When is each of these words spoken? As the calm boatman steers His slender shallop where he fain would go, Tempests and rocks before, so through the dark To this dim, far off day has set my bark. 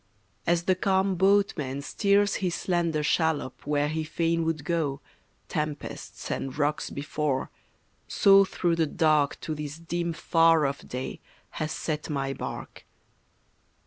As 0.47 0.63
the 0.63 0.73
calm 0.73 1.13
boatman 1.13 1.83
steers 1.83 2.37
His 2.41 2.55
slender 2.55 3.03
shallop 3.03 3.67
where 3.67 3.87
he 3.87 4.03
fain 4.03 4.43
would 4.45 4.65
go, 4.65 4.99
Tempests 5.47 6.31
and 6.31 6.57
rocks 6.57 6.89
before, 6.89 7.51
so 8.07 8.43
through 8.43 8.77
the 8.77 8.87
dark 8.87 9.39
To 9.41 9.53
this 9.53 9.77
dim, 9.77 10.13
far 10.13 10.65
off 10.65 10.87
day 10.87 11.19
has 11.51 11.71
set 11.71 12.09
my 12.09 12.33
bark. 12.33 12.83